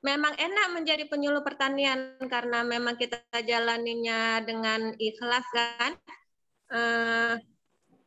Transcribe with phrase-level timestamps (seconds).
[0.00, 5.92] memang enak menjadi penyuluh pertanian karena memang kita jalaninya dengan ikhlas kan.
[6.70, 7.34] Uh,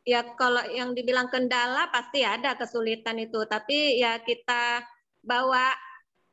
[0.02, 4.82] ya kalau yang dibilang kendala pasti ada kesulitan itu, tapi ya kita
[5.22, 5.70] bawa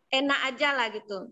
[0.09, 1.29] enak aja lah gitu.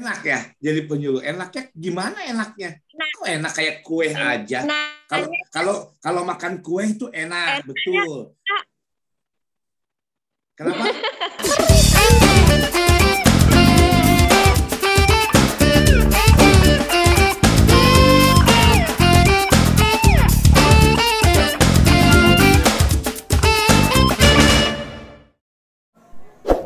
[0.00, 1.22] Enak ya jadi penyuluh.
[1.22, 2.80] Enaknya gimana enaknya?
[2.96, 4.58] Nah, Kok enak kayak kue aja?
[5.06, 8.32] Kalau nah, kalau kalau makan kue itu enak, enak betul.
[10.56, 10.84] Kenapa?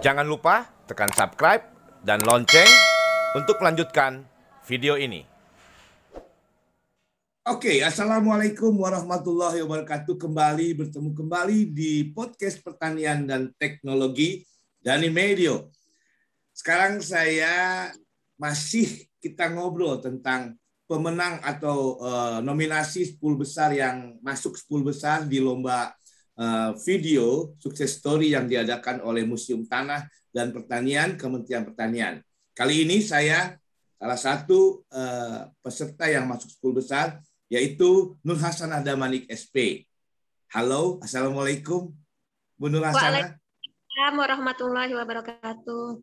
[0.07, 1.67] Jangan lupa tekan subscribe
[2.07, 2.71] dan lonceng
[3.35, 4.23] untuk melanjutkan
[4.63, 5.27] video ini.
[7.43, 10.15] Oke, Assalamualaikum warahmatullahi wabarakatuh.
[10.15, 14.47] Kembali bertemu kembali di podcast pertanian dan teknologi
[14.79, 15.75] Dani Medio.
[16.55, 17.91] Sekarang saya
[18.39, 20.55] masih kita ngobrol tentang
[20.87, 25.91] pemenang atau uh, nominasi 10 besar yang masuk 10 besar di lomba
[26.85, 32.21] video sukses story yang diadakan oleh Museum Tanah dan Pertanian Kementerian Pertanian.
[32.53, 33.57] Kali ini saya
[33.97, 37.07] salah satu uh, peserta yang masuk 10 besar
[37.49, 39.87] yaitu Nur Hasanah Damanik SP.
[40.53, 41.95] Halo, Assalamualaikum.
[42.57, 43.37] Bu Nur Hasanah.
[43.37, 46.01] Waalaikumsalam warahmatullahi wabarakatuh.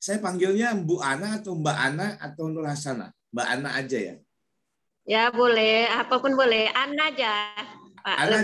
[0.00, 3.12] Saya panggilnya Bu Ana atau Mbak Ana atau Nur Hasanah?
[3.32, 4.16] Mbak Ana aja ya?
[5.04, 6.68] Ya boleh, apa pun boleh.
[6.72, 7.32] Ana aja.
[8.02, 8.16] Pak.
[8.16, 8.36] Ana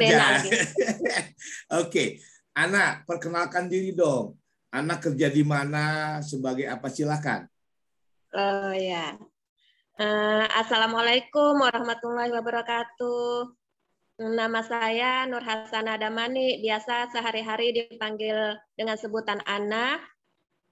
[1.83, 2.21] Oke,
[2.57, 4.37] Ana, perkenalkan diri dong.
[4.73, 6.89] Ana kerja di mana, sebagai apa?
[6.89, 7.49] Silakan.
[8.37, 9.17] Oh ya.
[9.97, 13.49] Uh, Assalamualaikum warahmatullahi wabarakatuh.
[14.17, 20.01] Nama saya Nur Hasanah Damani, biasa sehari-hari dipanggil dengan sebutan Ana.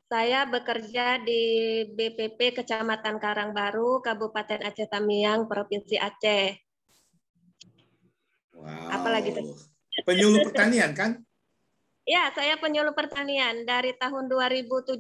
[0.08, 6.63] Saya bekerja di BPP Kecamatan Karangbaru, Kabupaten Aceh Tamiang, Provinsi Aceh.
[9.14, 9.46] Apalagi tuh?
[10.02, 11.22] Penyuluh pertanian kan?
[12.02, 14.98] Ya, saya penyuluh pertanian dari tahun 2017,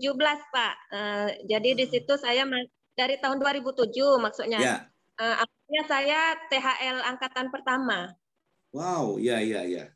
[0.54, 0.74] Pak.
[0.94, 2.46] Uh, jadi di situ saya
[2.94, 3.90] dari tahun 2007
[4.22, 4.62] maksudnya.
[4.62, 4.76] Ya.
[5.18, 8.14] Uh, akhirnya saya THL angkatan pertama.
[8.70, 9.90] Wow, ya ya ya.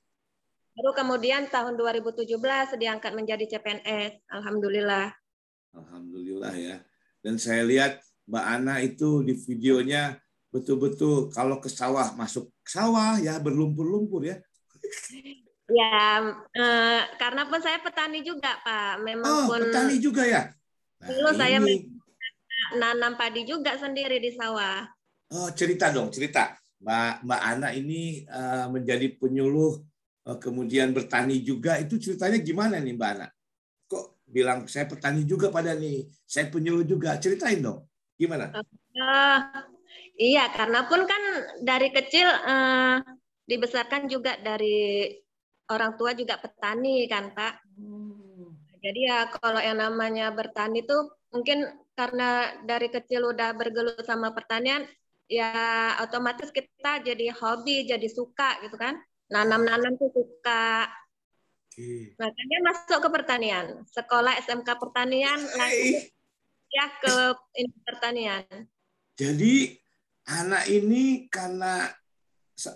[0.74, 2.26] Baru kemudian tahun 2017
[2.74, 4.26] diangkat menjadi CPNS.
[4.34, 5.14] Alhamdulillah.
[5.78, 6.82] Alhamdulillah ya.
[7.22, 10.18] Dan saya lihat Mbak Ana itu di videonya
[10.48, 14.36] betul-betul kalau ke sawah masuk sawah ya berlumpur-lumpur ya.
[15.68, 16.24] Ya,
[16.56, 19.04] eh, karena pun saya petani juga Pak.
[19.04, 20.48] Memang oh, pun petani juga ya.
[21.04, 21.38] Nah, dulu ini.
[21.38, 21.58] saya
[22.80, 24.88] nanam padi juga sendiri di sawah.
[25.28, 26.56] Oh, cerita dong, cerita.
[26.80, 29.82] Mbak Mbak Ana ini uh, menjadi penyuluh
[30.24, 33.28] uh, kemudian bertani juga itu ceritanya gimana nih Mbak Ana?
[33.92, 37.20] Kok bilang saya petani juga pada nih, saya penyuluh juga.
[37.20, 37.84] Ceritain dong.
[38.16, 38.56] Gimana?
[38.96, 39.40] Uh,
[40.18, 41.22] Iya, karena pun kan
[41.62, 42.96] dari kecil eh,
[43.46, 45.08] dibesarkan juga dari
[45.70, 47.54] orang tua juga petani kan, Pak.
[47.78, 48.56] Hmm.
[48.78, 51.66] Jadi ya kalau yang namanya bertani tuh mungkin
[51.98, 54.86] karena dari kecil udah bergelut sama pertanian,
[55.26, 58.96] ya otomatis kita jadi hobi, jadi suka gitu kan.
[59.28, 60.88] Nanam-nanam tuh suka.
[61.68, 62.16] Okay.
[62.16, 63.66] Makanya masuk ke pertanian.
[63.86, 66.10] Sekolah SMK pertanian langsung
[66.68, 67.14] ya ke
[67.60, 68.44] ini pertanian.
[69.18, 69.74] Jadi
[70.30, 71.90] anak ini karena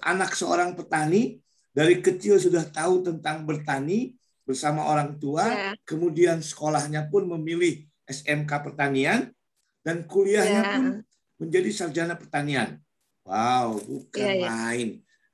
[0.02, 1.38] anak seorang petani
[1.70, 5.74] dari kecil sudah tahu tentang bertani bersama orang tua, yeah.
[5.86, 9.30] kemudian sekolahnya pun memilih SMK pertanian
[9.86, 10.74] dan kuliahnya yeah.
[10.74, 10.84] pun
[11.38, 12.82] menjadi sarjana pertanian.
[13.22, 14.50] Wow, bukan yeah, yeah.
[14.50, 14.88] main.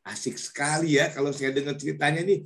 [0.04, 2.44] Asik sekali ya kalau saya dengar ceritanya nih.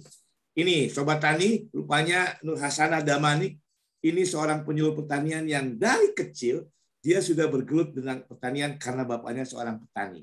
[0.52, 3.56] Ini Sobat Tani, rupanya Nur Hasanah Damani,
[4.04, 6.68] ini seorang penyuluh pertanian yang dari kecil
[7.02, 10.22] dia sudah bergelut dengan pertanian karena bapaknya seorang petani.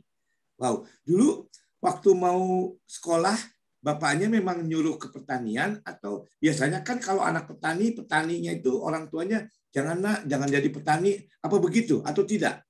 [0.56, 1.52] Wow, dulu
[1.84, 3.36] waktu mau sekolah
[3.80, 9.48] bapaknya memang nyuruh ke pertanian atau biasanya kan kalau anak petani petaninya itu orang tuanya
[9.72, 12.64] jangan nak jangan jadi petani apa begitu atau tidak?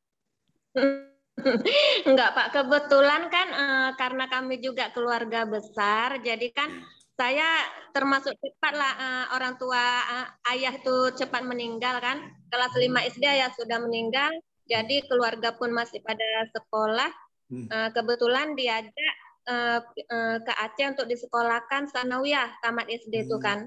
[2.09, 8.31] Enggak Pak, kebetulan kan eh, karena kami juga keluarga besar, jadi kan ya saya termasuk
[8.39, 12.23] cepat lah uh, orang tua uh, ayah itu cepat meninggal kan.
[12.47, 14.31] Kelas 5 SD ya sudah meninggal
[14.63, 17.11] jadi keluarga pun masih pada sekolah.
[17.49, 19.13] Uh, kebetulan diajak
[19.49, 23.43] uh, uh, ke Aceh untuk disekolahkan sanawiyah tamat SD itu hmm.
[23.43, 23.59] kan.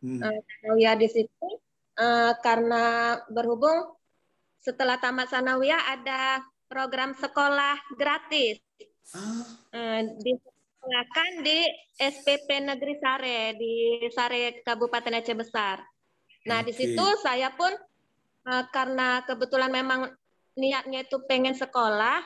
[0.00, 0.20] Hmm.
[0.22, 1.48] uh, sanawiyah di situ
[1.98, 3.96] uh, karena berhubung
[4.60, 8.62] setelah tamat sanawiyah ada program sekolah gratis.
[9.74, 10.38] Uh, di
[10.80, 11.58] dilaksanakan di
[12.00, 13.74] SPP Negeri Sare di
[14.08, 15.84] Sare Kabupaten Aceh Besar.
[16.48, 16.66] Nah, okay.
[16.68, 17.68] di situ saya pun
[18.48, 20.08] uh, karena kebetulan memang
[20.56, 22.24] niatnya itu pengen sekolah,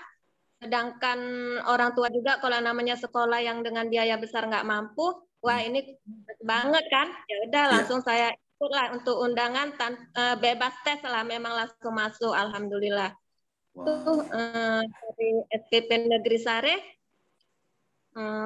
[0.63, 1.19] sedangkan
[1.67, 5.69] orang tua juga kalau namanya sekolah yang dengan biaya besar nggak mampu, wah hmm.
[5.75, 5.81] ini
[6.47, 7.11] banget kan?
[7.27, 7.73] Ya udah iya.
[7.75, 8.07] langsung ya.
[8.07, 13.11] saya ikutlah untuk undangan tan uh, bebas tes lah, memang langsung masuk, alhamdulillah.
[13.75, 13.83] Wow.
[14.07, 16.95] Tuh uh, dari SPP Negeri Sare,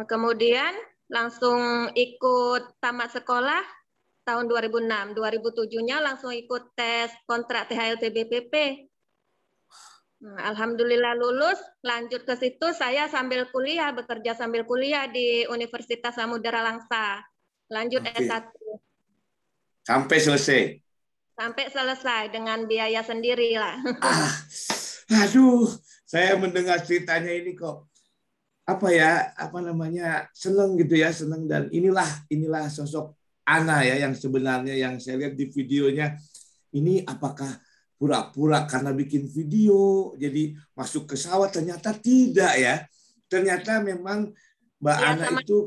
[0.09, 0.73] kemudian
[1.09, 3.65] langsung ikut tamat sekolah
[4.29, 5.17] tahun 2006.
[5.17, 8.55] 2007-nya langsung ikut tes kontrak THLT BPP.
[10.19, 11.57] Nah, Alhamdulillah lulus,
[11.87, 17.23] lanjut ke situ saya sambil kuliah, bekerja sambil kuliah di Universitas Samudera Langsa.
[17.71, 18.27] Lanjut okay.
[18.27, 18.45] S1.
[19.87, 20.63] Sampai selesai?
[21.39, 23.79] Sampai selesai dengan biaya sendiri lah.
[24.05, 24.29] Ah,
[25.25, 25.71] aduh,
[26.05, 27.88] saya mendengar ceritanya ini kok
[28.69, 31.49] apa ya apa namanya seneng gitu ya seneng.
[31.49, 33.17] Dan inilah inilah sosok
[33.49, 36.21] Ana ya yang sebenarnya yang saya lihat di videonya.
[36.69, 37.49] Ini apakah
[37.97, 41.49] pura-pura karena bikin video jadi masuk ke sawah?
[41.49, 42.85] Ternyata tidak ya.
[43.25, 44.29] Ternyata memang
[44.79, 45.41] Mbak ya, Ana sama.
[45.41, 45.59] itu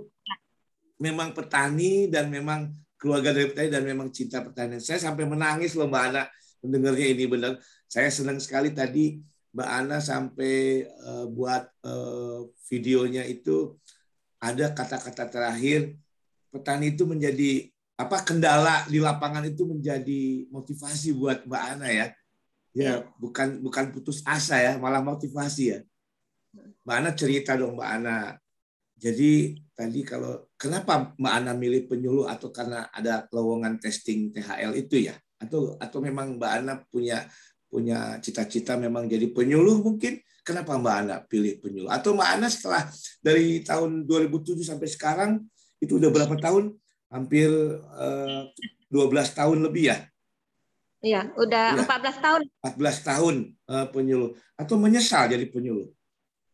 [1.01, 2.69] memang petani dan memang
[3.01, 4.77] keluarga dari petani dan memang cinta pertanian.
[4.77, 6.30] Saya sampai menangis loh Mbak Ana
[6.62, 7.57] mendengarnya ini benar.
[7.89, 9.18] Saya senang sekali tadi
[9.51, 13.75] Mbak Ana sampai uh, buat uh, videonya itu
[14.39, 16.00] ada kata-kata terakhir
[16.51, 17.68] petani itu menjadi
[18.00, 22.07] apa kendala di lapangan itu menjadi motivasi buat Mbak Ana ya.
[22.71, 25.80] Ya, bukan bukan putus asa ya, malah motivasi ya.
[26.88, 28.18] Mbak Ana cerita dong Mbak Ana.
[29.01, 35.12] Jadi tadi kalau kenapa Mbak Ana milih penyuluh atau karena ada lowongan testing THL itu
[35.12, 35.15] ya?
[35.38, 37.27] Atau atau memang Mbak Ana punya
[37.72, 42.84] punya cita-cita memang jadi penyuluh mungkin kenapa Mbak Ana pilih penyuluh atau Mbak Ana setelah
[43.24, 45.32] dari tahun 2007 sampai sekarang
[45.80, 46.76] itu udah berapa tahun
[47.08, 47.48] hampir
[47.80, 48.42] eh,
[48.92, 49.98] 12 tahun lebih ya
[51.02, 51.86] Iya, udah ya.
[51.90, 52.42] 14 tahun.
[52.62, 53.36] 14 tahun
[53.74, 55.90] uh, penyuluh atau menyesal jadi penyuluh?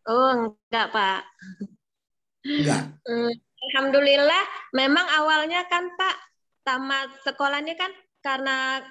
[0.07, 1.21] Oh, enggak, Pak.
[2.47, 2.95] Enggak.
[3.03, 3.33] Hmm,
[3.67, 6.15] Alhamdulillah, memang awalnya kan Pak
[6.63, 7.91] tamat sekolahnya kan
[8.23, 8.83] karena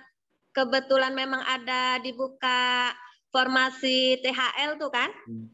[0.56, 2.96] kebetulan memang ada dibuka
[3.28, 5.12] formasi THL tuh kan.
[5.28, 5.52] Hmm.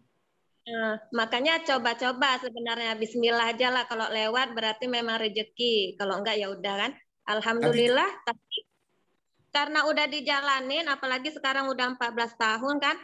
[0.63, 5.99] Nah, makanya coba-coba sebenarnya Bismillah aja lah kalau lewat berarti memang rezeki.
[5.99, 6.93] Kalau enggak ya udah kan.
[7.27, 8.07] Alhamdulillah.
[8.23, 8.71] Tapi, tapi
[9.51, 12.97] karena udah dijalanin, apalagi sekarang udah 14 tahun kan,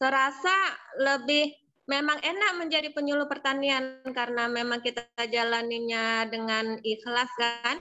[0.00, 0.54] serasa
[0.96, 1.52] lebih
[1.84, 7.76] memang enak menjadi penyuluh pertanian karena memang kita jalaninya dengan ikhlas kan.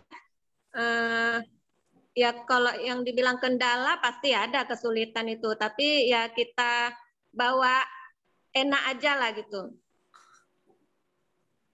[0.74, 1.40] Uh,
[2.20, 5.56] ya kalau yang dibilang kendala pasti ada kesulitan itu.
[5.56, 6.92] Tapi ya kita
[7.32, 7.80] bawa
[8.52, 9.72] enak aja lah gitu.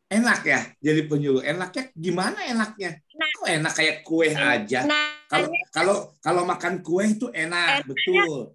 [0.05, 3.01] Enak ya jadi penyuluh enaknya gimana enaknya?
[3.17, 4.85] Nah, kok enak kayak kue aja?
[5.25, 8.53] Kalau kalau kalau makan kue itu enak enaknya, betul.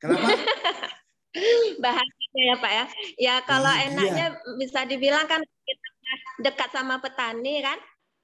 [0.00, 0.28] kenapa?
[1.84, 2.84] Bahasanya ya pak ya.
[3.20, 4.52] Ya kalau oh, enaknya iya.
[4.56, 5.88] bisa dibilang kan kita
[6.48, 7.78] dekat sama petani kan.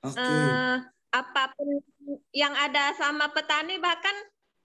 [0.04, 0.20] Okay.
[0.20, 0.76] uh, eh,
[1.14, 1.78] apa pun
[2.34, 4.14] yang ada sama petani bahkan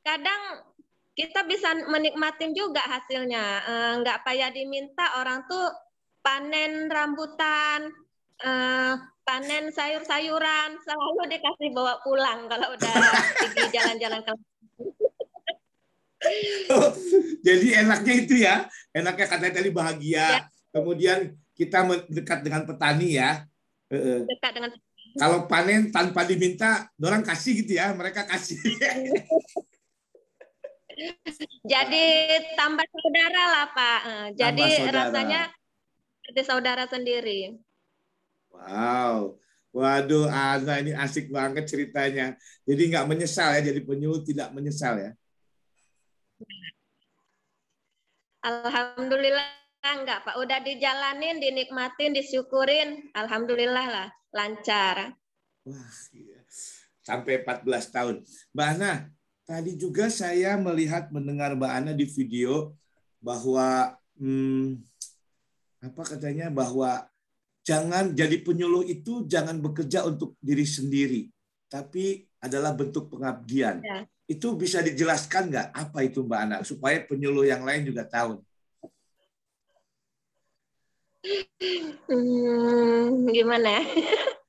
[0.02, 0.66] kadang
[1.14, 3.46] kita bisa menikmatin juga hasilnya.
[3.68, 5.70] Eh, nggak payah diminta orang tuh
[6.26, 7.94] panen rambutan
[8.42, 12.94] eh, panen sayur-sayuran selalu dikasih bawa pulang kalau udah
[13.38, 14.34] pergi jalan-jalan ke
[17.48, 20.20] jadi enaknya itu ya enaknya katanya tadi bahagia.
[20.20, 20.28] Ya.
[20.70, 23.44] kemudian kita dekat dengan petani ya.
[23.92, 24.72] Dekat dengan
[25.18, 28.60] kalau panen tanpa diminta, orang kasih gitu ya, mereka kasih.
[31.64, 32.06] Jadi
[32.60, 34.00] tambah saudara lah Pak.
[34.04, 35.48] Eh, jadi rasanya
[36.20, 37.56] seperti saudara sendiri.
[38.52, 39.40] Wow.
[39.70, 42.36] Waduh, Ana ini asik banget ceritanya.
[42.66, 45.12] Jadi nggak menyesal ya, jadi penyuluh tidak menyesal ya.
[48.42, 50.36] Alhamdulillah enggak Pak.
[50.40, 53.10] Udah dijalanin, dinikmatin, disyukurin.
[53.16, 55.16] Alhamdulillah lah lancar.
[55.66, 56.40] Wah, iya.
[57.02, 58.16] Sampai 14 tahun.
[58.54, 58.94] Mbak Ana,
[59.48, 62.78] tadi juga saya melihat mendengar Mbak Ana di video
[63.18, 64.78] bahwa hmm,
[65.80, 67.08] apa katanya bahwa
[67.66, 71.22] jangan jadi penyuluh itu jangan bekerja untuk diri sendiri,
[71.72, 73.82] tapi adalah bentuk pengabdian.
[73.82, 74.06] Ya.
[74.30, 78.46] Itu bisa dijelaskan nggak apa itu Mbak Ana supaya penyuluh yang lain juga tahu?
[82.08, 83.84] Hmm, gimana ya?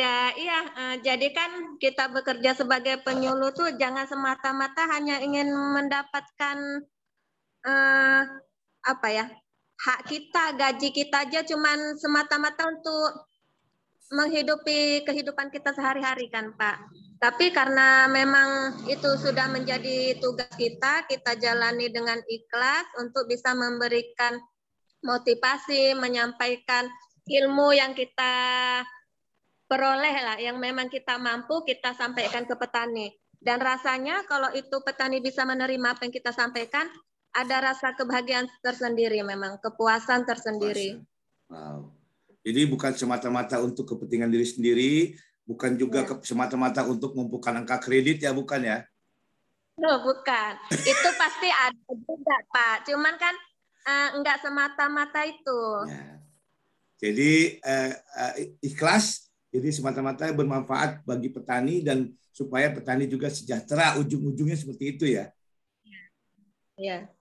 [0.00, 0.58] ya, iya.
[0.76, 6.84] Uh, jadi kan kita bekerja sebagai penyuluh tuh jangan semata-mata hanya ingin mendapatkan
[7.64, 8.22] uh,
[8.84, 9.26] apa ya
[9.80, 13.24] hak kita, gaji kita aja, cuman semata-mata untuk
[14.10, 16.76] menghidupi kehidupan kita sehari-hari kan Pak.
[17.20, 24.36] Tapi karena memang itu sudah menjadi tugas kita, kita jalani dengan ikhlas untuk bisa memberikan
[25.04, 26.88] motivasi, menyampaikan
[27.28, 28.34] ilmu yang kita
[29.70, 33.14] peroleh lah, yang memang kita mampu kita sampaikan ke petani.
[33.40, 36.90] Dan rasanya kalau itu petani bisa menerima apa yang kita sampaikan,
[37.30, 41.00] ada rasa kebahagiaan tersendiri memang, kepuasan tersendiri.
[41.48, 41.94] Wow.
[42.42, 44.92] Jadi bukan semata-mata untuk kepentingan diri sendiri,
[45.46, 46.18] bukan juga ya.
[46.24, 48.78] semata-mata untuk mengumpulkan angka kredit ya, bukan ya?
[49.80, 50.52] No, bukan.
[50.72, 52.90] Itu pasti ada juga, Pak.
[52.90, 53.32] Cuman kan
[53.90, 55.60] uh, enggak semata-mata itu.
[55.90, 56.04] Ya.
[57.00, 57.32] Jadi
[57.64, 58.32] uh, uh,
[58.62, 63.98] ikhlas, jadi semata-mata bermanfaat bagi petani dan supaya petani juga sejahtera.
[63.98, 65.26] Ujung-ujungnya seperti itu ya.
[66.80, 67.12] Ya.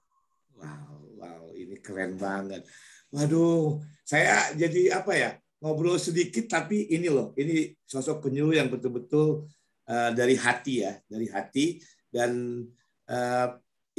[0.55, 2.63] Wow, wow, ini keren banget.
[3.11, 9.51] Waduh, saya jadi apa ya ngobrol sedikit tapi ini loh ini sosok penyuluh yang betul-betul
[9.91, 12.63] uh, dari hati ya dari hati dan
[13.11, 13.47] uh,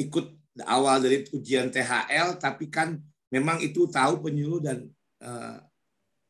[0.01, 2.99] ikut awal dari ujian THL tapi kan
[3.31, 4.89] memang itu tahu penyuluh dan
[5.23, 5.59] uh,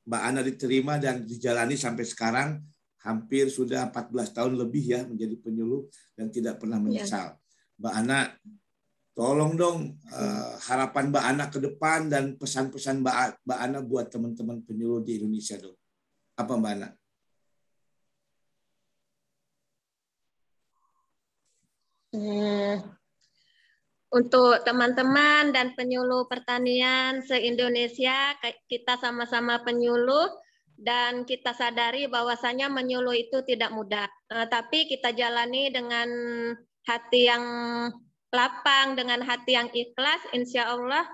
[0.05, 2.49] Mbak Ana diterima dan dijalani sampai sekarang
[3.01, 6.85] hampir sudah 14 tahun lebih ya menjadi penyuluh dan tidak pernah iya.
[6.85, 7.27] menyesal.
[7.33, 7.39] Ya.
[7.81, 8.19] Mbak Ana
[9.21, 14.65] Tolong dong uh, harapan Mbak Ana ke depan dan pesan-pesan Mbak, Mbak Ana buat teman-teman
[14.65, 15.77] penyuluh di Indonesia dong.
[16.41, 16.89] Apa Mbak Ana?
[22.11, 22.60] Hmm,
[24.11, 28.35] untuk teman-teman dan penyuluh pertanian se-Indonesia,
[28.67, 30.27] kita sama-sama penyuluh
[30.75, 34.11] dan kita sadari bahwasanya menyuluh itu tidak mudah.
[34.33, 36.09] Uh, tapi kita jalani dengan
[36.89, 37.45] hati yang
[38.35, 41.07] lapang dengan hati yang ikhlas, insya Allah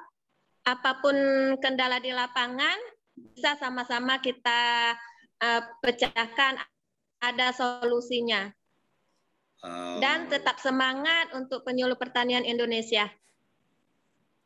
[0.65, 1.17] apa pun
[1.61, 2.79] kendala di lapangan
[3.17, 4.93] bisa sama-sama kita
[5.45, 6.61] uh, pecahkan,
[7.21, 8.49] ada solusinya.
[9.65, 9.97] Oh.
[10.03, 13.09] Dan tetap semangat untuk penyuluh pertanian Indonesia.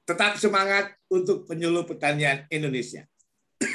[0.07, 3.07] Tetap semangat untuk penyuluh pertanian Indonesia.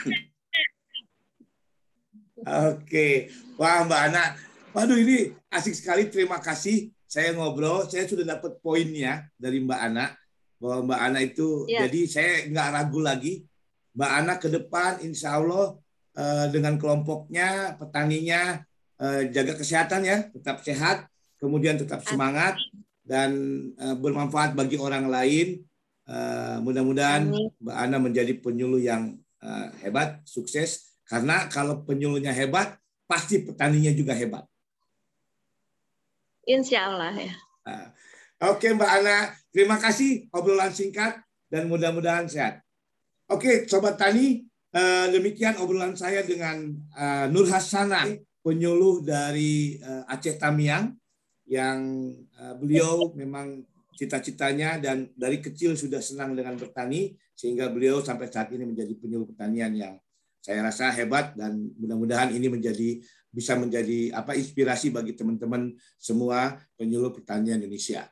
[2.46, 4.36] Oke, wah Mbak Ana,
[4.76, 6.12] waduh ini asik sekali.
[6.12, 10.12] Terima kasih saya ngobrol, saya sudah dapat poinnya dari Mbak Ana
[10.60, 11.88] bahwa Mbak Ana itu ya.
[11.88, 13.34] jadi saya nggak ragu lagi
[13.96, 15.80] Mbak Ana ke depan Insya Allah
[16.16, 18.64] uh, dengan kelompoknya petaninya
[19.00, 22.58] uh, jaga kesehatan ya tetap sehat kemudian tetap semangat
[23.06, 23.32] dan
[23.78, 25.62] uh, bermanfaat bagi orang lain
[26.10, 27.30] uh, mudah-mudahan
[27.62, 34.18] Mbak Ana menjadi penyuluh yang uh, hebat sukses karena kalau penyuluhnya hebat pasti petaninya juga
[34.18, 34.46] hebat
[36.46, 37.34] Insya Allah ya.
[37.66, 37.90] Ah.
[38.54, 41.18] Oke Mbak Ana, terima kasih obrolan singkat
[41.50, 42.62] dan mudah-mudahan sehat.
[43.26, 48.06] Oke Sobat Tani, eh, demikian obrolan saya dengan eh, Nur Hasana,
[48.46, 50.94] penyuluh dari eh, Aceh Tamiang,
[51.46, 52.10] yang
[52.58, 53.62] beliau memang
[53.96, 59.30] cita-citanya dan dari kecil sudah senang dengan bertani, sehingga beliau sampai saat ini menjadi penyuluh
[59.30, 59.96] pertanian yang
[60.44, 63.02] saya rasa hebat dan mudah-mudahan ini menjadi
[63.34, 68.08] bisa menjadi apa inspirasi bagi teman-teman semua penyuluh pertanian Indonesia.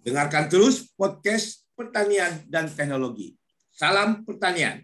[0.00, 3.34] Dengarkan terus podcast pertanian dan teknologi.
[3.74, 4.80] Salam pertanian.